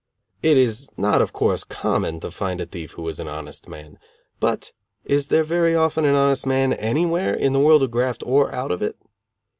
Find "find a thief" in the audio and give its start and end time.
2.31-2.93